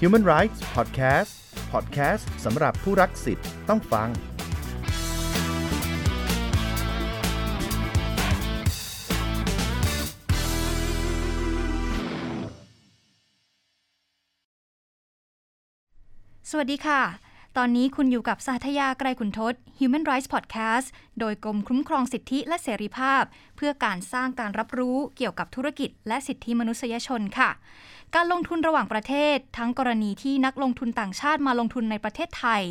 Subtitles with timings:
[0.00, 1.30] Human Rights Podcast
[1.72, 4.08] Podcast สำหรับผู้รักสิทธิ์ต้องฟัง
[16.50, 17.25] สวัสดีค่ะ
[17.60, 20.86] ตอนนี้คุณอยู่กับสาธยาไกรขุนทศ Human Rights Podcast
[21.20, 23.22] โดยกรมคุ้มครองสิทธิและเสรีภาพ
[23.56, 27.50] เพื่อการสร้างการรับรู้เกี่ยวกับธุรกิจ และสิทธิมนุษยชนค่ะ
[28.14, 32.62] การลงทุนระหว่างประเทศ ทั้งกรณีที่นักลงทุนต่างชาติมาลงทุนในประเทศไทย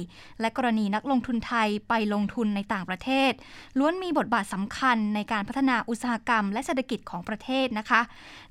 [0.42, 3.32] และกรณีนักลงทุนไทยไปลงทุนในต่างประเทศ
[3.80, 8.02] ล้วนมีบทบาทสำคัญในการพัฒนาอุตสาหกรรม และเศรษฐกิจของประเทศนะคะ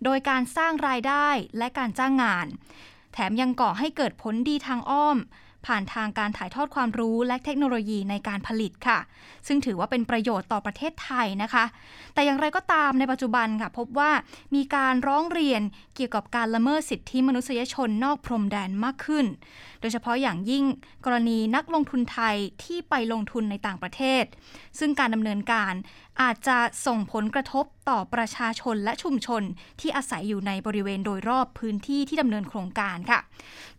[0.05, 1.29] โดยการสร้างรายได้
[1.59, 2.47] และการจ้างงาน
[3.13, 5.19] แถมยังก่อให้เกิดผลดีทางอ้อม
[5.67, 8.99] ผ่านทางการถ่ายทอดความรู้และเทคโนโลยีในการผลิตค่ะ
[9.47, 11.65] ซึ่งถือว่าเป็นประโยชน์ต่อประเทศไทยนะคะ
[12.15, 14.11] แต่อย่างไรก็ตามในปัจจุบันค่ะพบว่า
[14.55, 15.63] มีการร้องเรียน
[15.95, 19.27] เกี่ยวกับการละเมิดสิทธิมนุษยชนนอกพรมแดนมากขึ้น
[19.81, 20.65] โดยเฉพาะอย่างยิ่ง
[21.05, 24.25] กรณีนักลงทุนไทยที่ไปลงทุนในต่างประเทศ
[24.79, 25.73] ซึ่งการดำเนินการ
[26.23, 29.43] อาจจะส่งผลกระทบต่อประชาชนและชุมชน
[29.81, 33.21] ที่อาศัยอยู่ในบริเวณโดยรอบพื้นที่ที่ดำเนินโครงการค่ะ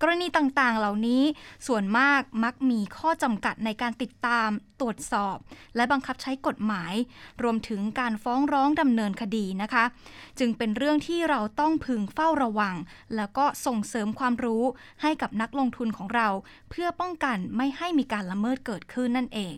[0.01, 1.23] กรณีต่างๆ เหล่านี้
[1.67, 4.49] ส่วนมากมักมีข้อจำกัดในการติดตาม
[4.81, 5.37] ตรวจสอบ
[5.75, 6.93] และบังคับใช้กฎหมาย
[7.43, 9.85] รวมถึงการฟ้องร้องดำเนินคดีนะคะ
[10.39, 12.75] จึงเป็นเรื่องที่เราต้องพึงเฝ้าระวัง
[13.15, 14.63] แล้วก็ส่งเสริมความรู้
[15.01, 16.27] ให้กับนักลงทุนของเรา
[16.69, 19.55] เพื่อป้องกันไม่ให้มีการละเมิดเกิดขึ้นนั่นเอง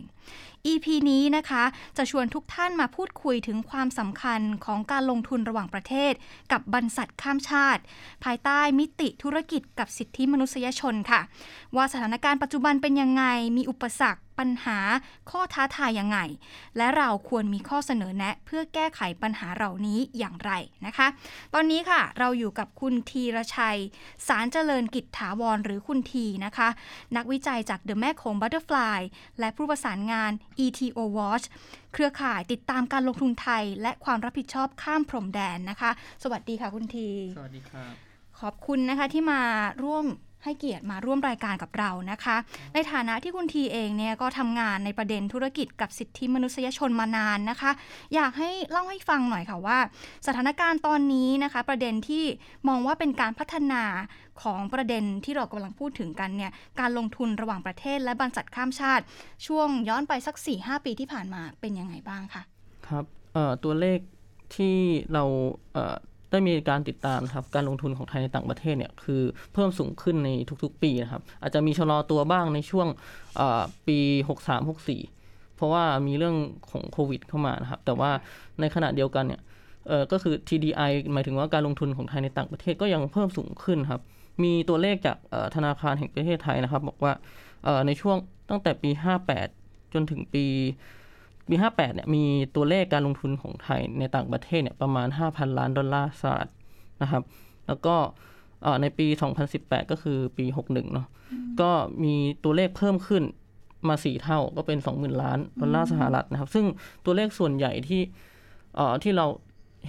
[0.66, 1.64] EP นี้นะคะ
[1.96, 6.12] จะชวนทุกท่านมาพูดคุยถึงความสำคัญของการลงทุนระหว่างประเทศ
[6.52, 7.82] กับบรรษัทข้ามชาติ
[8.24, 11.20] ภายใต้มิติธุรกิจกับสิทธิมนุษยชนค่ะ
[11.76, 13.24] ว่าสถานการณ์ปัจจุบันเป็นยังไง
[13.56, 14.78] มีอุปสรรค ปัญหา
[15.30, 16.18] ข้อท้าทายยังไง
[16.76, 20.52] และเราควรมีข้อเสนอแนะ เพื่อแก้ไขปัญหาเหล่านี้อย่างไร
[20.86, 21.06] นะคะ
[21.54, 23.78] ตอนนี้ค่ะเราอยู่กับคุณทีรชัย
[24.26, 26.68] สารเจริญกิจถาวรหรือคุณทีนะคะ
[27.16, 29.00] นักวิจัยจาก The แม่โขง Butterfly
[29.40, 30.30] และผู้ประสานงาน
[30.64, 31.46] ETO Watch
[31.92, 35.90] เครือข่ายติดตามการลงทุนไทย และความรับผิดชอบข้ามพรมแดนนะคะ
[36.22, 37.92] สวัสดีค่ะคุณที สวัสดีครับ
[38.40, 39.40] ขอบคุณนะคะที่มา
[39.84, 40.04] ร่วม
[40.44, 42.36] ให้เกียรติมาร่วมรายการกับเรานะคะ
[42.74, 47.70] ในฐานะที่คุณทีเองเนี่ยก็ทำงานในประเด็นธุรกิจกับสิทธิมนุษยชนมานานนะคะ
[48.14, 49.78] อยากให้เล่าให้ฟังหน่อยค่ะว่า
[50.26, 52.24] สถานการณ์ตอนนี้นะคะ ประเด็นที่
[52.68, 53.82] มองว่าเป็นการพัฒนา
[54.42, 59.04] ของประเด็นที่เรากำลังพูดถึงกันเนี่ยการลงทุนระหว่างประเทศและบรรษัทข้ามชาติ
[59.46, 62.42] ช่วงย้อนไปสัก 4-5 ปีที่ผ่านมาเป็นยังไงบ้างคะ
[62.86, 63.98] ครับเอ่อตัวเลข
[64.56, 64.76] ที่
[65.12, 65.24] เรา
[65.72, 65.96] เอ่อ
[66.30, 69.22] ได้มีการติดตามครับการลงทุนของไทยในต่างประเทศเนี่ยคือ
[69.52, 70.30] เพิ่มสูงขึ้นใน
[70.62, 72.88] ทุกๆ ปีนะครับอาจจะมีชะลอตัวบ้างในช่วง
[73.86, 73.98] ปี
[74.78, 76.36] 63-64 เพราะว่ามีเรื่อง
[76.70, 78.10] ของโควิดเข้ามานะครับแต่ว่า
[78.60, 79.40] ในขณะเดียวกันเนี่ย
[79.88, 84.02] เออก็คือ TDI หมายถึงว่าการลงทุนของไทยในต่างประเทศก็ยังเพิ่มสูงขึ้นครับ
[84.42, 85.16] มีตัวเลขจาก
[85.54, 87.12] ธนาคารแห่งประเทศไทยนะครับ บอกว่า
[87.86, 88.16] ในช่วง
[88.50, 88.90] ตั้งแต่ปี
[89.42, 90.44] 58 จนถึงปี
[91.50, 92.24] ปี 58 เนี่ยมี
[92.56, 96.50] ตัวเลขการลงทุนของไทยในต่างประเทศเนี่ยประมาณ 5,000 ล้านดอลลาร์สหรัฐ
[97.02, 97.22] นะครับ
[97.66, 97.94] แล้วก็
[98.62, 99.06] เอ่อในปี
[99.48, 101.06] 2018 ก็คือปี 61 เนาะ
[101.60, 101.70] ก็
[102.04, 102.14] มี
[102.44, 103.22] ตัวเลขเพิ่มขึ้น
[103.88, 106.64] มา 4 เท่าก็เป็น 20,000 ล้านดอลลาร์สหรัฐนะครับ ซึ่ง
[107.04, 108.00] ตัวเลขส่วนใหญ่ที่
[108.76, 109.26] เอ่อที่เรา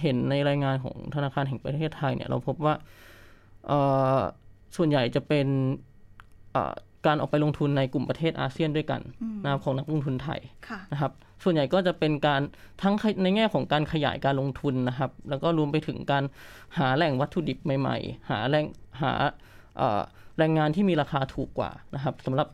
[0.00, 2.74] เห็นในรายงานของธนาคารแห่งประเทศไทยเนี่ยเราพบว่า
[3.66, 3.80] เอ่
[4.16, 4.18] อ
[4.76, 5.46] ส่วนใหญ่จะเป็น
[6.52, 6.72] เอ่อ
[7.06, 9.00] การออกไปลงทุนในกลุ่มประเทศอาเซียนด้วยกัน
[9.42, 11.12] นะครับของนักลงทุนไทยค่ะนะครับ
[11.44, 12.40] ส่วนใหญ่ก็จะเป็นการ
[12.82, 16.24] ทั้งในแง่ของการขยายการลงทุนนะครับ แล้วก็รวมไปถึงการ
[16.78, 18.66] หาแหล่งวัตถุดิบใหม่ ๆ หาแหล่ง
[19.02, 19.12] หา
[20.38, 22.48] แรงงานที่มีราคาถูกกว่านะครับสำหรับ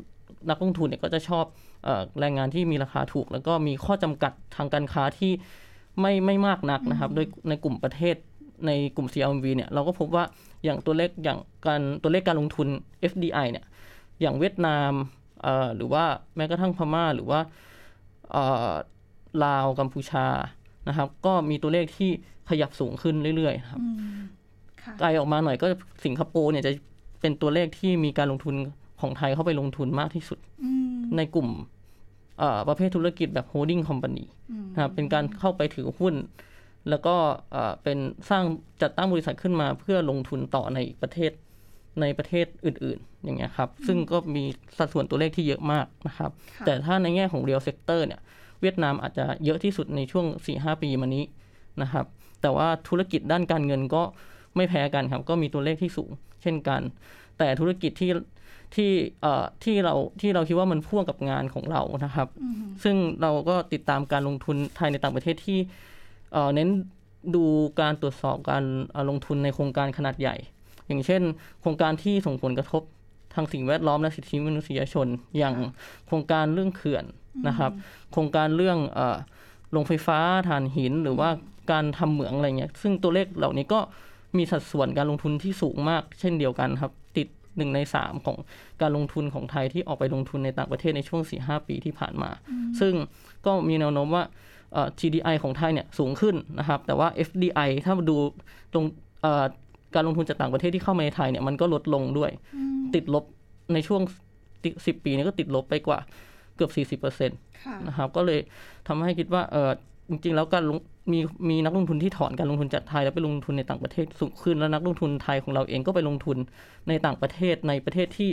[0.51, 1.45] นักลงทุนเนี่ยก็จะชอบ
[1.87, 1.89] อ
[2.21, 5.33] แรงงานที่มีราคาถูก แล้วก็มีข้อจำกัดทางการค้าที่
[6.01, 8.17] ไม่ไม่มากนักนะครับ โดยในกลุ่มประเทศ
[8.67, 10.25] ในกลุ่ม CLMV เนี่ยเราก็พบว่า
[10.65, 12.69] อย่างตัวเลขอย่างการตัวเลขการลงทุน
[13.11, 13.65] FDI เนี่ย
[14.21, 14.93] อย่างเวียดนาม
[15.77, 16.05] หรือว่า
[16.37, 17.41] แม้กระทั่งพม่าหรือว่า
[19.45, 20.27] ลาวกัมพูชา
[20.89, 22.11] นะครับ ก็มีตัวเลขที่
[22.49, 24.19] ขยับสูงขึ้นเรื่อยๆครับอืม
[24.83, 25.67] ค่ะไกลออกมาหน่อยก็
[26.05, 26.73] สิงคโปร์เนี่ยจะ
[27.21, 28.55] เป็นตัวเลขที่มีการลงทุน
[29.01, 31.49] ของไทยเข้าไปลงทุนมากที่สุดอืมในกลุ่ม
[32.39, 36.15] เอ่อประเภทธุรกิจแบบ holding company อืมนะครับเป็นการเข้าไปถือหุ้น
[36.89, 37.15] แล้วก็
[37.53, 37.99] เอ่อเป็น
[38.31, 38.45] สร้าง
[38.83, 41.33] จัดตั้งบริษัทขึ้นมาเพื่อลงทุนต่อในประเทศ
[42.01, 44.45] ในประเทศอื่นๆ อย่างเงี้ยครับ ซึ่งก็มี
[44.79, 48.21] สัดส่วนตัวเลขที่เยอะมากนะครับค่ะแต่ถ้าในแง่ของ real sector เนี่ย
[48.61, 50.27] เวียดนามอาจจะเยอะที่สุดในช่วง
[50.57, 51.25] 4-5 ปีมานี้
[51.83, 52.07] นะครับ
[52.43, 54.03] แต่ว่าธุรกิจด้านการเงินก็
[54.57, 56.11] ไม่แพ้กันครับ ก็มีตัวเลขที่สูง
[56.43, 56.81] เช่นกัน
[57.39, 58.11] แต่ธุรกิจที่
[58.75, 58.91] ที่
[59.23, 62.55] เอ่อที่เราที่เราคิดว่ามันพ่วงกับงานของเรานะครับอืม
[62.85, 65.59] ซึ่งเราก็ติดตามการลงทุนไทยในต่างประเทศที่
[66.33, 66.69] เอ่อเน้น
[67.35, 67.45] ดู
[67.81, 70.37] การตรวจสอบการเอ่อลงทุนในโครงการขนาดใหญ่
[70.89, 71.23] อย่างเช่น
[71.61, 72.83] โครงการที่ส่งผลกระทบ
[73.35, 75.07] ทางสิ่งแวดล้อมและสิทธิมนุษยชน
[75.39, 75.55] อย่าง
[76.07, 77.05] โครงการเรื่องเขื่อน
[77.49, 77.73] นะครับ
[78.13, 79.17] โครงการเรื่องเอ่อ
[79.73, 80.19] โรงไฟฟ้า
[80.49, 81.31] ถ่านหินหรือว่า
[81.73, 83.81] การทำเหมืองอะไรเงี้ย ซึ่งตัวเลขเหล่านี้ก็
[84.37, 88.37] มีสัดส่วนการลงทุนที่สูงมาก เช่นเดียวกันครับ ติดหนึ่งในสามของ
[88.81, 92.31] การลงทุนของไทยที่ออกไปลงทุนในต่างประเทศในช่วง 4-5 ปีที่ผ่านมา
[92.81, 92.95] ซึ่ง
[93.47, 94.25] ก็มีแนวโน้มว่า
[94.73, 98.17] เอ่อ GDI ของไทยเนี่ยสูงขึ้นนะครับ แต่ว่า FDI ถ้ามาดู
[98.73, 98.85] ตรง
[99.23, 99.45] เอ่อ
[99.95, 102.31] การลงทุนจากต่างประเทศที่เข้ามาในไทยเนี่ยมันก็ลดลงด้วย
[102.95, 103.25] ติดลบ
[103.73, 104.01] ในช่วง
[104.53, 105.99] 10ปีนี้ก็ติดลบไปกว่า
[106.57, 108.41] เกือบ 40%ค่ะนะครับ ก็เลย
[108.89, 109.71] ทำให้คิดว่าเออ
[110.09, 110.79] จริง ๆ แล้วการลง
[111.13, 111.19] มี
[111.51, 116.37] มีนักลงทุนที่ถอนการลงทุนจากไทยแล้วไปลงทุนในต่างประเทศสูงขึ้น แล้วนักลงทุนไทยของเราเองก็ไปลงทุน
[116.89, 118.31] ในต่างประเทศในประเทศที่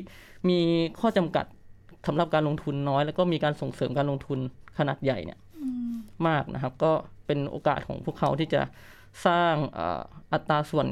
[0.50, 0.60] มี
[1.00, 1.46] ข้อจำกัด
[2.08, 4.40] สำหรับการลงทุนน้อย แล้วก็มีการส่งเสริมการลงทุน
[4.78, 5.40] ขนาดใหญ่เนี่ย
[6.28, 6.92] มากนะครับ ก็
[7.26, 8.62] เป็นโอกาสของพวกเขาที่จะ
[9.28, 10.02] สร้างเอ่อ
[10.34, 10.88] อัตราส่วน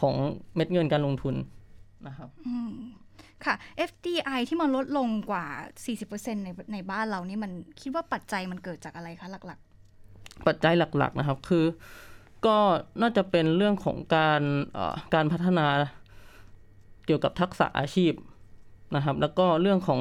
[0.00, 0.14] ของ
[0.54, 1.34] เม็ดเงินการลงทุน
[2.06, 2.28] นะครับ
[3.44, 3.54] ค่ะ
[3.88, 5.46] FDI ที่มันลดลงกว่า
[5.96, 9.60] 40%ในในบ้านเรานี่มันคิดว่าปัจจัยมันเกิดจากอะไรคะหลัก
[10.46, 11.64] ปัจจัยหลักๆนะครับคือ
[12.46, 12.56] ก็
[13.00, 14.42] น่าจะเป็นเรื่องของการ
[14.72, 15.66] เอ่อการพัฒนา
[17.06, 18.12] เกี่ยวกับทักษะอาชีพ
[18.96, 20.00] นะครับ แล้วก็เรื่องของ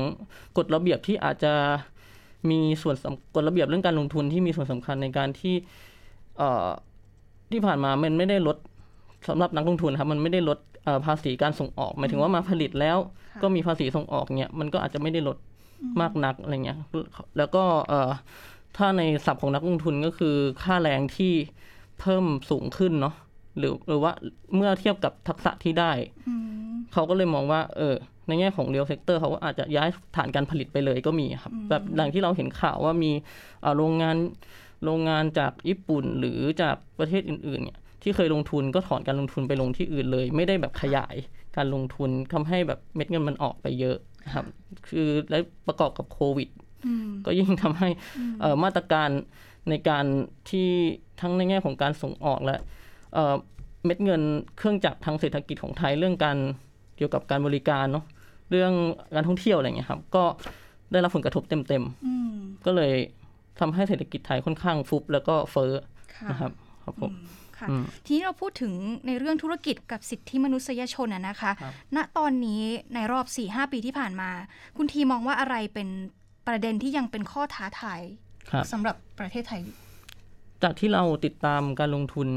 [0.58, 1.54] กฎระเบียบที่อาจจะ
[2.50, 5.56] มีส่วนสำกฎระเบียบเรื่องการลงทุนที่มีส่วนสำคัญในการที่
[6.38, 6.68] เอ่อ
[7.52, 8.58] ที่ผ่านมามันไม่ได้ลด
[9.28, 12.98] สำหรับนักลงทุนครับมันไม่ได้ลดเอ่อภาษีการส่งออกหมายถึงว่ามาผลิตแล้ว
[13.42, 15.38] ก็มีภาษีส่งออกเนี่ยมันก็อาจจะไม่ได้ลด
[16.02, 16.80] มากนักอะไรเงี้ย
[17.38, 18.12] แล้วก็เอ่อ
[18.78, 21.34] ถ้าในศัพท์ของนักลงทุนก็คือค่าแรงที่
[22.00, 23.16] เพิ่มสูงขึ้นเนาะ
[23.58, 24.14] หรือหรือว่า
[24.56, 26.36] เมื่อเทียบกับทักษะที่ได้ๆอื
[26.70, 27.96] มเขาก็เลยมองว่า เออ
[28.28, 33.12] ในแง่ของ real sector เขาก็อาจจะย้ายฐานการผลิตไปเลยก็มีครับ แบบหลังที่เราเห็นข่าวว่ามี
[33.62, 34.18] เอ่อโรงงาน
[34.84, 41.16] โรงงานจากญี่ปุ่นหรือจากประเทศอื่น ๆ เนี่ย ที่เคยลงทุนก็ถอนการลงทุนไปลงที่อื่นเลย ไม่ได้แบบขยาย
[41.58, 44.46] การลงทุนทำให้แบบเม็ดเงินมันออกไปเยอะนะครับ
[44.88, 45.38] คือและ
[45.68, 46.50] ประกอบกับโควิด
[46.86, 47.90] อืมก็ยิ่งทำให้
[48.42, 49.10] เอ่อมาตรการ
[49.70, 50.06] ในการ
[50.50, 50.70] ที่
[51.22, 52.58] ทั้งในแง่ของการส่งออกและ
[53.14, 53.36] เอ่อ
[53.86, 54.22] เม็ดเงิน
[54.58, 56.38] เครื่องจักรทางเศรษฐกิจของไทยเรื่องการ
[56.98, 58.06] เกี่ยวกับการบริการเนาะ
[58.52, 58.74] เรื่อง
[59.16, 60.24] การท่องเที่ยวอะไรเงี้ยครับ ก็
[60.92, 62.94] ได้รับผลกระทบเต็มอืมๆก็เลย
[63.60, 65.72] ทำให้เศรษฐกิจไทยค่อนข้างฟุบแล้วก็เฟ้อ
[66.16, 66.52] ค่ะนะครับ
[66.84, 67.12] ครับผม
[67.60, 68.74] ค่ะอืมทีนี้เราพูดถึง
[69.08, 72.62] ในเรื่องธุรกิจกับสิทธิมนุษยชนอะนะคะครับณตอนนี้
[72.94, 74.30] ในรอบ 4-5 ปีที่ผ่านมา
[74.78, 75.88] คุณทีมองว่าอะไรเป็น
[76.48, 78.02] ประเด็นที่ยังเป็นข้อท้าทาย
[78.52, 79.62] ครับสำหรับประเทศไทย
[80.64, 82.28] จากที่เราติดตามการลงทุน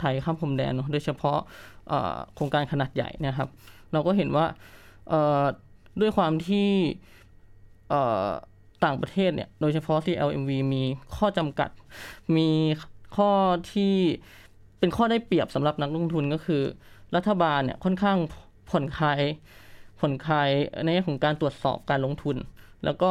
[0.00, 1.38] ไทยข้ามพรมแดนเนอะโดยเฉพาะ
[1.88, 3.48] เอ่อโครงการขนาดใหญ่เนะครับ
[3.92, 4.46] เราก็เห็นว่า
[5.08, 5.44] เอ่อ
[6.00, 6.68] ด้วยความที่
[7.90, 8.28] เอ่อ
[8.84, 10.82] ต่างประเทศเนี่ย โดยเฉพาะที่ LMV มี
[11.16, 11.70] ข้อจำกัด
[12.36, 12.50] มี
[13.16, 13.30] ข้อ
[13.72, 13.94] ที่
[14.84, 16.62] เป็นข้อได้เปรียบสำหรับนักลงทุนก็คือ
[17.16, 18.18] รัฐบาลเนี่ยค่อนข้าง
[18.70, 19.20] ผ่อนคลาย
[20.00, 20.48] ผ่อนคลาย
[20.84, 22.36] ในแง่ของการตรวจสอบการลงทุน
[22.84, 23.10] แล้วก็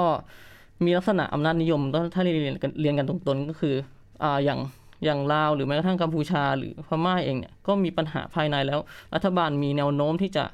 [0.85, 1.81] มีลักษณะอำนาจนิยม
[2.13, 3.75] ถ้าเรียนกันเรียนกันตรงๆก็คือ
[4.23, 4.59] อ่าอย่าง
[5.05, 8.79] อย่างลาวหรือแม้กระทั่งกัมพูชาหรือพม่าเองเนี่ยก็มีปัญหาภายในแล้ว
[9.15, 10.45] รัฐบาลมีแนวโน้มที่จะ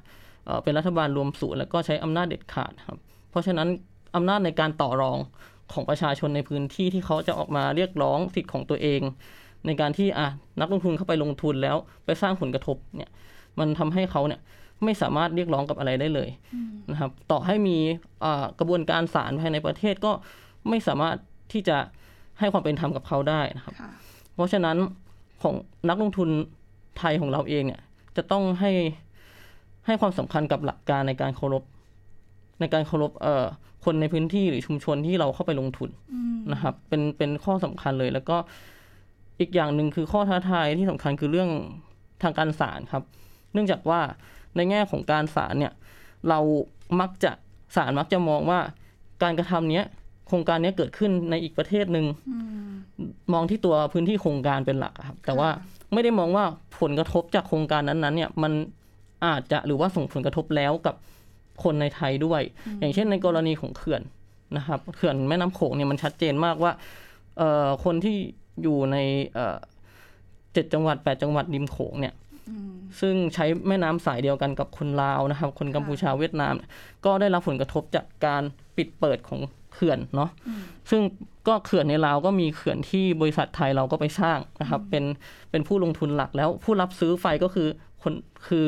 [0.45, 2.99] เอ่อเป็นรัฐบาลรวมศูนย์แล้วก็ใช้อำนาจเด็ดขาดครับ
[3.29, 3.67] เพราะฉะนั้น
[4.15, 5.17] อำนาจในการต่อรอง
[5.73, 9.01] ของประชาชนในพื้นที่ที่เขาจะออกมาเรียกร้องสิทธิ์ของตัวเอง
[9.65, 10.27] ในการที่อะ
[10.59, 13.11] นักลงทุนเข้าไปลงทุนแล้วไปสร้างผลกระทบเนี่ย
[13.59, 14.41] มันทำให้เขาเนี่ย
[14.83, 16.29] ไม่สามารถเรียกร้องกับอะไรได้เลย
[16.91, 17.77] นะครับต่อให้มี
[18.23, 20.11] อ่ากระบวนการศาลภายในประเทศก็
[20.69, 21.15] ไม่สามารถ
[21.53, 21.77] ที่จะ
[22.39, 23.91] ให้ความเป็นธรรมกับเขาได้นะครับค่ะ
[24.35, 24.77] เพราะฉะนั้น
[25.41, 25.55] ของ
[25.89, 26.29] นักลงทุน
[26.97, 27.81] ไทยของเราเองเนี่ย
[28.17, 28.71] จะต้องให้
[29.85, 31.63] ให้ความสำคัญกับหลักการในการเคารพ
[32.59, 33.45] ในการเคารพเอ่อ
[33.85, 35.89] คนในพื้นที่หรือชุมชนที่เราเข้าไปลงทุน
[36.53, 38.37] นะครับ เป็นเป็นข้อสำคัญเลยแล้วก็
[39.39, 41.49] อีกอย่างหนึ่งคือข้อท้าทายที่สำคัญคือเรื่อง
[42.23, 43.03] ทางการศาลครับ
[43.53, 44.01] เนื่องจากว่า
[44.55, 45.73] ในแง่ของการศาลเนี่ย
[46.29, 46.39] เรา
[46.99, 47.31] มักจะ
[47.75, 48.59] ศาลมักจะมองว่า
[49.23, 49.85] การกระทำเนี้ย
[50.27, 52.05] โครงการเนี้ยเกิดขึ้นในอีกประเทศหนึ่ง
[53.33, 55.49] มองที่ตัวพื้นที่โครงการเป็นหลักอะครับ แต่ว่า
[55.93, 56.45] ไม่ได้มองว่า
[56.79, 58.53] ผลกระทบจากโครงการนั้นๆเนี่ยมัน
[59.25, 60.95] อาจจะหรือว่าส่งผลกระทบแล้วกับ
[61.63, 62.41] คนในไทยด้วย
[62.79, 64.01] อย่างเช่นในกรณีของเขื่อน
[64.57, 66.71] นะครับเขื่อนแม่น้ำโขงเนี่ยมันชัดเจนมากว่า
[67.37, 68.17] เอ่อคนที่
[68.61, 68.97] อยู่ใน
[69.33, 69.57] เอ่อ
[70.53, 72.15] เจ็ดจังหวัดแปดจังหวัดริมโขงเนี่ย
[72.99, 76.53] ซึ่งใช้แม่น้ำสายเดียวกันกับคนลาวนะครับ คนกัมพูชาเวียดนาม
[77.05, 78.43] ก็ได้รับผลกระทบจากการ
[78.77, 79.41] ปิดเปิดของ
[79.73, 80.29] เขื่อนเนาะ
[80.89, 81.01] ซึ่ง
[81.47, 85.03] ก็เขื่อนในลาวก็มีเขื่อนที่บริษัทไทยเราก็ไปสร้างนะครับ เป็น
[85.51, 87.67] เป็นผู้ลงทุนหลักแล้วผู้รับซื้อไฟก็คือ
[88.01, 88.13] คน
[88.47, 88.67] คือ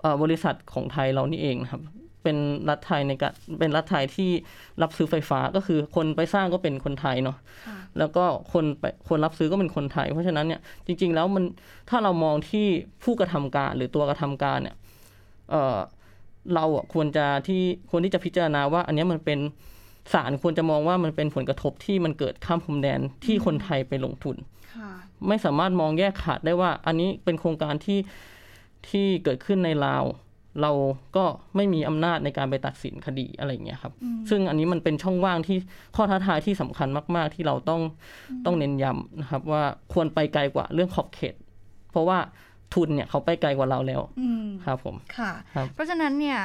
[0.00, 1.82] เอ่อบริษัทของไทยเรานี่เองนะครับ
[2.22, 2.36] เป็น
[2.68, 4.30] รัฐไทยในการเป็นรัฐไทยที่
[4.82, 7.36] รับซื้อไฟฟ้าก็คือคนไปสร้างก็เป็นคนไทยเนาะ
[7.66, 11.44] ค่ะแล้วก็คนไปคนรับซื้อก็เป็นคนไทย เพราะฉะนั้นเนี่ยจริง ๆ แล้วมัน
[11.90, 12.66] ถ้าเรามองที่
[13.04, 14.76] ผู้กระทำการหรือตัวกระทำการเนี่ย
[15.50, 15.78] เออ
[16.54, 19.38] เราอะควรจะที่ควรที่จะพิจารณาว่า อันเนี้ยมันเป็น
[20.12, 24.36] ศาลควรจะมองว่ามันเป็นผลกระทบที่มันเกิดข้ามพรมแดนที่คนไทยไปลงทุน
[24.74, 24.90] ค่ะ
[25.28, 27.98] ไม่สามารถมองแยกขาดได้ว่า อันนี้เป็นโครงการที่
[28.88, 30.04] ที่เกิดขึ้นในลาว
[30.60, 30.70] เรา
[31.16, 31.24] ก็
[31.56, 33.92] ไม่มีอำนาจในการไปตัดสินคดีอะไรอย่างเงี้ยครับ
[34.30, 35.58] ซึ่งอันนี้มันเป็นช่องว่างที่
[35.96, 37.80] ข้อท้าทายที่สำคัญมาก ๆ ที่เราต้อง
[38.44, 41.34] ต้องเน้นย้ำนะครับว่าควรไปไกลกว่าเรื่องขอบเขต
[41.90, 42.18] เพราะว่า
[42.74, 46.38] ทุนเนี่ยเขาไปไกลกว่าเราแล้วอืมครับผมค่ะครับเพราะฉะนั้นเนี่ย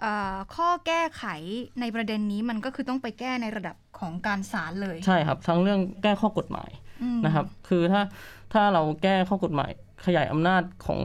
[0.00, 1.24] เอ่อข้อแก้ไข
[1.80, 6.70] ในประเด็นนี้มันก็คือต้องไปแก้ในระดับของการศาลเลย ใช่ครับ ทั้งเรื่องแก้ข้อกฎหมาย
[7.02, 8.02] อืมนะครับ คือถ้า
[8.52, 9.70] ถ้าเราแก้ข้อกฎหมาย
[10.06, 10.98] ขยายอำนาจของ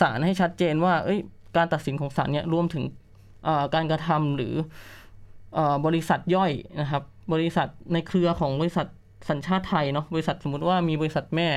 [0.00, 1.20] ศาลให้ชัดเจนว่า เอ้ย
[1.56, 2.84] การตัดสินของศาลเนี่ยรวมถึง
[3.74, 4.54] การกระทำหรือ
[5.58, 7.02] อบริษัทย่อยนะครับ
[7.32, 8.86] บริษัทในเครือของบริษัท
[9.28, 11.48] สัญชาติไทยเนาะบริษัทสมมุติว่ามีบริษัทแม่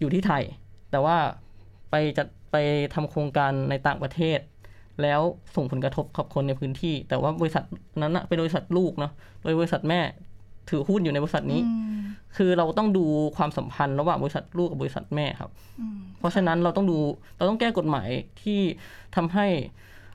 [0.00, 0.42] อยู่ที่ไทย
[0.90, 1.16] แต่ว่า
[1.90, 2.56] ไปจัดไป
[2.94, 4.38] ทำโครงการในต่างประเทศ
[5.02, 5.20] แล้ว
[5.56, 7.64] ส่งผลกระทบกับคนในพื้นที่ แต่ว่าบริษัท
[8.02, 10.00] นั้นนะเป็นบริษัทลูกเนาะโดยบริษัทแม่
[10.70, 11.60] ถือหุ้นอยู่ในบริษัทนี้
[12.36, 13.04] คือเราต้องดู
[13.36, 16.98] ความสัมพันธ์ระหว่างบริษัทลูกกับบริษัทแม่ครับอืมเพราะฉะนั้นเราต้องดู
[17.36, 18.08] เราต้องแก้กฎหมาย
[18.42, 18.60] ที่
[19.16, 19.46] ทำให้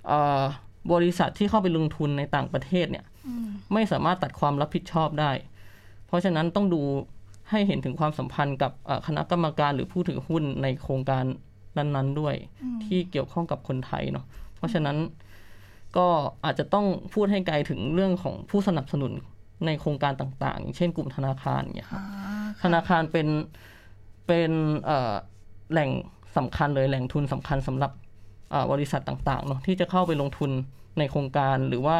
[0.08, 0.42] เอ่อ
[0.94, 5.32] บริษัทที่เข้าไปลงทุนในต่างประเทศเนี่ยอืมไม่สามารถตัดความรับผิดชอบได้
[6.08, 6.82] เพราะฉะนั้นต้องดู
[7.50, 11.26] ให้เห็นถึงความสัมพันธ์กับเอ่อคณะกรรมการหรือผู้ถือหุ้นในโครงการ
[11.78, 12.36] นั้นๆด้วย
[12.86, 14.26] ที่เกี่ยวข้องกับคนไทยเนาะ
[14.58, 14.98] เพราะฉะนั้น
[15.98, 16.08] ก็
[16.46, 19.12] อาจจะต้องพูดให้ไกลถึงเรื่องของผู้สนับสนุน
[19.66, 23.28] ในโครงการต่างๆอย่างเช่นกลุ่มธนาคารอย่างเงี้ยครับอ่าธนาคารเป็น
[24.28, 24.52] เป็น
[24.86, 25.14] เอ่อ
[25.72, 25.90] แหล่ง
[26.38, 27.92] สำคัญเลยแหล่งทุนสำคัญสำหรับ
[28.52, 30.52] เอ่อบริษัทต่างๆเนาะที่จะเข้าไปลงทุน
[31.00, 31.96] ในโครงการหรือว่า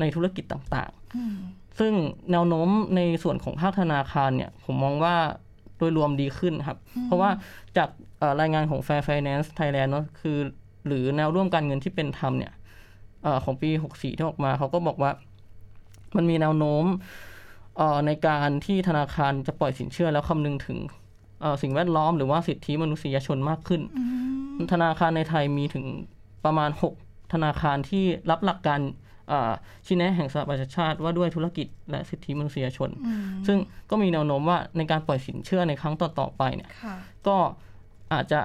[0.00, 1.92] ในธุรกิจต่างอืมๆซึ่ง
[2.30, 5.16] แนวโน้มในส่วนของภาคธนาคารเนี่ย ผมมองว่า
[5.76, 7.30] โดยรวมดีขึ้นครับ เพราะว่า
[7.76, 10.38] จากเอ่อรายงานของ Fair Finance Thailand เนาะคือ
[10.86, 12.52] หรือแนวร่วมการเงินที่เป็นธรรมเนี่ย
[13.22, 15.10] เออของปี 64 ที่ออกมาเขาก็บอกว่า
[16.16, 16.84] มันมีแนวโน้ม
[17.76, 20.78] เอ่อในการที่ธนาคารจะปล่อยสินเชื่อแล้วคำนึงถึง
[21.40, 23.82] เอ่อสิ่งแวดล้อมหรือว่าสิทธิมนุษยชนมากขึ้น
[24.72, 25.84] ธนาคารในไทยมีถึง
[26.44, 26.70] ประมาณ
[27.02, 28.80] 6 ธนาคารที่รับหลักการ
[29.28, 29.52] เอ่อ
[29.86, 33.58] ชี้แนะแห่งสหประชาชาติว่าด้วยธุรกิจและสิทธิมนุษยชนอืมซึ่ง
[33.90, 37.36] ก็มีแนวโน้มว่าในการปล่อยสินเชื่อในครั้งต่อๆไปเนี่ยค่ะก็
[38.12, 38.40] อาจจะ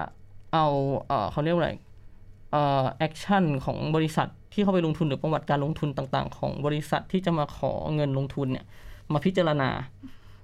[0.54, 0.66] เอา
[1.08, 1.80] เอ่อเขาเรียกว่าอะไรเอ่อ
[2.98, 8.64] action ของบริษัทที่เข้าไปลงทุนหรือประวัติการลงทุนต่าง ๆ ของบริษัทที่จะมาขอเงินลงทุนเนี่ย
[9.12, 9.70] มาพิจารณา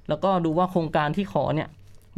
[0.08, 1.68] แล้วก็ดูว่าโครงการที่ขอเนี่ย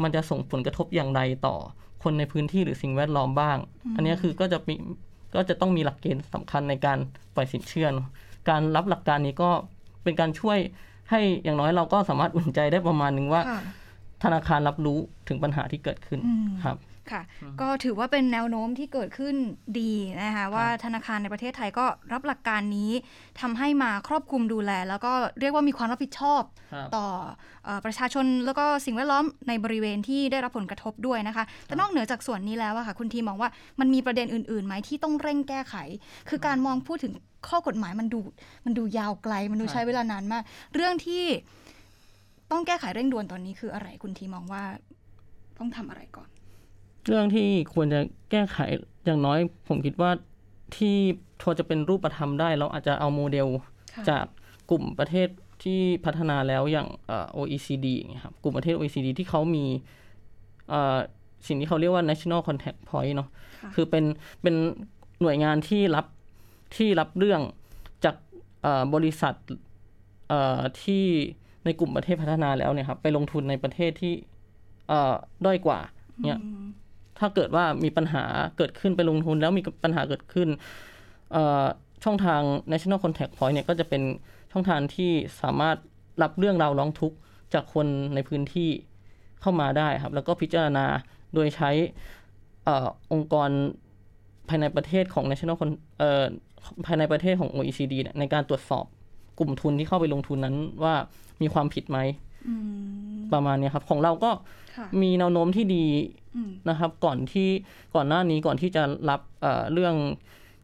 [0.02, 1.56] มันจะส่งผลกระทบอย่างไรต่อ
[2.02, 3.58] คนในพื้นที่หรือสิ่งแวดล้อมบ้าง
[3.96, 4.74] อันนี้คือก็จะมี
[5.34, 6.98] ก็จะต้องมีหลักเกณฑ์สำคัญในการ
[7.34, 8.08] ปล่อยสินเชื่อเนอะ
[8.48, 9.50] การรับหลักการนี้ก็
[10.02, 10.58] เป็นการช่วย
[11.10, 13.60] ให้อย่างน้อยเราก็สามารถอุ่นใจได้ประมาณหนึ่งว่าค่ะ
[14.24, 16.76] ธนาคารรับรู้ถึงปัญหาที่เกิดขึ้นอืมครับ
[17.12, 17.22] ค่ะ
[17.60, 19.36] ก็ถือว่าเป็นแนวโน้มที่เกิดขึ้น
[19.80, 22.90] ดีนะคะว่าธนาคารในประเทศไทยก็รับหลักการนี้
[23.40, 27.06] ทำให้มาครอบคลุมดูแล แล้วก็เรียกว่ามีความรับผิดชอบครับต่อ
[27.64, 33.50] เออประชาชนแล้วก็สิ่งแวดล้อมในบริเวณที่ได้รับผลกระทบด้วยนะคะ แต่นอกเหนือจากส่วนนี้แล้วอะค่ะ คุณทีมองว่า
[33.80, 35.74] มันมีประเด็นอื่นๆไหมที่ต้องเร่งแก้ไข
[36.28, 37.12] คือการมองพูดถึง
[37.48, 38.20] ข้อกฎหมายมันดู
[38.64, 40.42] มันดูยาวไกล มันดูใช้เวลานานมาก
[40.74, 41.24] เรื่องที่
[42.50, 44.62] ต้องแก้ไขเร่งด่วนตอนนี้คืออะไรคุณทีมองว่า
[45.58, 46.28] ต้องทำอะไรก่อน
[47.08, 48.00] เรื่องที่ควรจะ
[48.30, 48.58] แก้ไข
[49.04, 49.38] อย่างน้อย
[49.68, 50.10] ผมคิดว่า
[50.76, 50.96] ที่
[51.42, 53.48] พอจะเป็นรูปธรรมได้ เราอาจจะเอาโมเดล
[53.94, 54.24] ค่ะจาก
[54.70, 55.28] กลุ่มประเทศ
[55.62, 59.64] ที่พัฒนาแล้วอย่างเอ่อ OECD อย่างเงี้ยครับกลุ่มประเทศ OECD ที่เขามี
[60.68, 60.98] เอ่อ
[61.46, 63.28] สิ่งที่เขาเรียกว่า national contact point เนาะ
[63.62, 64.04] ค่ะคือเป็น
[64.42, 64.54] เป็น
[65.22, 66.06] หน่วยงานที่รับ
[66.76, 67.40] ที่รับเรื่อง
[68.04, 68.16] จาก
[68.62, 69.34] เอ่อบริษัท
[70.28, 71.04] เอ่อที่
[71.64, 74.14] ในกลุ่มประเทศพัฒนาแล้วเนี่ยครับไปลงทุนในประเทศที่
[74.88, 75.80] เอ่อด้อยกว่า
[76.24, 76.38] เนี่ย
[77.18, 78.24] ถ้าเกิดว่ามีปัญหา
[78.56, 80.48] เกิดขึ้นไปลงทุนแล้วมีปัญหาเกิดขึ้น
[82.04, 84.02] ช่องทาง national contact point เนี่ยก็จะเป็น
[84.52, 85.10] ช่องทางที่
[85.42, 85.76] สามารถ
[86.22, 87.16] รับเรื่องราวร้องทุกข์
[87.54, 88.70] จากคนในพื้นที่
[89.40, 90.86] เข้ามาได้ครับ แล้วก็พิจารณา
[91.34, 91.70] โดยใช้
[92.66, 92.68] อ
[93.12, 93.50] องค์กร
[94.48, 96.24] ภายในประเทศของ national Con- เอ่อ
[96.86, 98.84] ภายในประเทศของ OECD เนี่ยในการตรวจสอบ
[99.38, 100.94] กลุ่มทุนที่เข้าไปลงทุนนั้นว่า
[101.42, 101.98] มีความผิดไหม
[103.32, 104.30] ประมาณเนี้ยครับ ของเราก็
[104.76, 105.86] ค่ะมีแนวโน้มที่ดี
[106.36, 107.48] อืมนะครับ ก่อนที่
[107.94, 109.94] ก่อนหน้านี้ก่อนที่จะรับเอ่อเรื่อง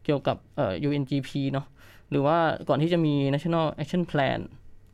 [0.05, 1.65] เกี่ยวกับเอ่อ UNGP เนาะ
[2.09, 2.37] หรือว่า
[2.69, 4.39] ก่อนที่จะมี National Action Plan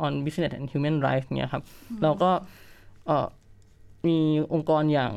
[0.05, 1.63] on Business and Human Rights เนี่ยครับ
[2.03, 2.31] เราก็
[3.07, 3.27] เอ่อ
[4.07, 4.17] มี
[4.53, 5.11] องค์กรอย่าง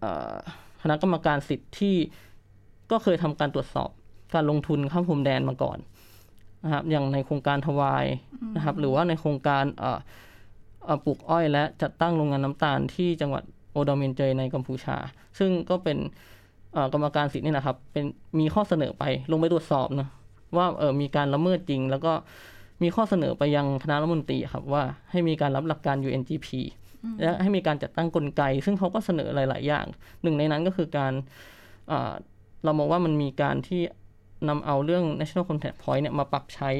[0.00, 0.34] เอ่อ
[0.82, 1.96] คณะกรรมการสิทธิ์ที่
[2.90, 3.90] ก็เคยทำการตรวจสอบ
[4.34, 5.78] การลงทุนข้ามพรมแดนมาก่อน
[6.64, 8.06] นะครับอย่างในโครงการทวาย
[8.56, 9.98] นะครับ หรือว่าในโครงการเอ่อเอ่อ
[11.04, 13.42] ปลูกอ้อยและจัดตั้งโรงงานน้ำตาลที่จังหวัด
[13.72, 14.96] โอดอมินเจยในกัมพูชา
[15.38, 15.98] ซึ่งก็เป็น
[16.72, 18.04] เอ่อกรรมการสิทธิ์นี่นะครับ เป็น
[18.38, 20.08] มีข้อเสนอไปลงไปตรวจสอบนะ
[20.56, 22.12] ว่าเออมีการละเมิดจริง แล้วก็
[22.82, 26.48] มีข้อเสนอไปยังคณะรัฐมนตรีครับว่าให้มีการรับหลักการ UNGP
[27.20, 29.86] และให้มีการจัดตั้งกลไก ซึ่งเขาก็เสนอหลาย ๆ อย่าง
[30.22, 31.12] หนึ่งในนั้นก็คือการ
[31.88, 32.12] เอ่อ
[32.64, 33.82] เรามองว่ามันมีการที่
[34.48, 36.70] นำเอาเรื่อง national contact point เนี่ยมาปรับใช้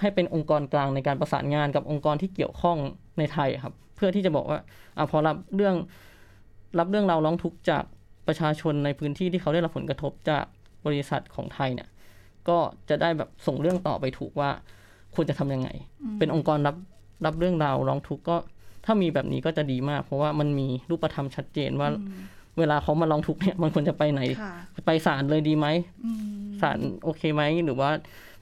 [0.00, 2.78] ให้เป็นองค์กรกลางในการประสานงานกับองค์กรที่เกี่ยวข้อง
[3.20, 4.58] ในไทยครับ เพื่อที่จะบอกว่า
[4.96, 5.74] อะพอรับเรื่อง
[6.78, 7.84] รับเรื่องราวร้องทุกข์จาก
[8.26, 10.44] ประชาชนในพื้นที่ที่เขาได้รับผลกระทบจาก
[10.86, 11.88] บริษัทของไทยเนี่ย
[12.48, 12.58] ก็
[12.88, 14.50] จะได้แบบส่งเรื่องต่อไปถูกว่า
[15.14, 15.68] ควรจะทำยังไง
[16.18, 16.76] เป็นองค์กรรับ
[17.26, 18.36] รับเรื่องราวร้องทุกข์ก็
[18.84, 21.88] ถ้ามีแบบนี้ก็จะดีมาก เพราะว่ามันมีรูปธรรมชัดเจนว่า
[22.58, 24.52] เวลาเขามาร้องทุกข์เนี่ยมันควรจะไปไหนค่ะ
[24.86, 25.66] ไปศาลเลยดีไหม
[26.04, 26.20] อืม
[26.60, 27.90] ศาลโอเคไหมหรือว่า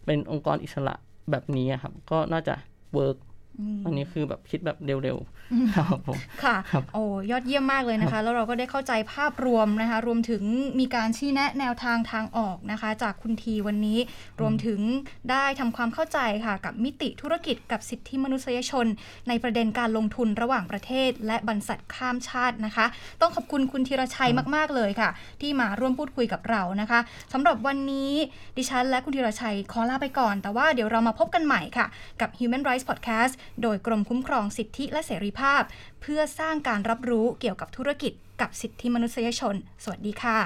[0.06, 0.94] เป็นองค์กรอิสระ
[1.30, 2.54] แบบนี้อะครับ ก็น่าจะ
[2.94, 3.16] เวิร์ก
[3.60, 10.42] อืมอันนี้คือแบบคิดแบบเร็วๆครับผมค่ะครับโอ้ยอดเยี่ยมมากเลยนะคะ แล้วเราก็ได้เข้าใจภาพรวมนะคะ รวมถึง
[10.80, 13.98] มีการชี้แนะแนวทางทางออกนะคะ จากคุณทีวันนี้
[14.40, 14.80] รวมถึง
[15.30, 18.86] ได้ทำความเข้าใจค่ะ กับมิติธุรกิจกับสิทธิมนุษยชน
[19.28, 22.86] ในประเด็นการลงทุนระหว่างประเทศ และบรรษัทข้ามชาตินะคะ
[23.20, 25.10] ต้องขอบคุณคุณธีรชัยมาก ๆเลยค่ะ
[25.40, 27.00] ที่มาร่วมพูดคุยกับเรานะคะ
[27.32, 28.12] สำหรับวันนี้
[28.56, 31.86] ดิฉันและคุณธีรชัยขอลาไปก่อน แต่ว่าเดี๋ยวเรามาพบกันใหม่ค่ะ
[32.20, 35.62] กับ Human Rights Podcast โดยกรมคุ้มครองสิทธิและเสรีภาพ
[36.00, 40.38] เพื่อสร้างการรับรู้เกี่ยวกับธุรกิจ กับสิทธิมนุษยชน สวัสดีค่ะ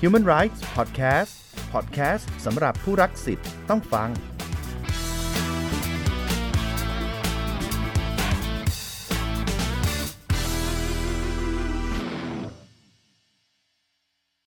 [0.00, 1.32] Human Rights Podcast
[1.72, 4.10] Podcast สำหรับผู้รักสิทธิ์ต้องฟัง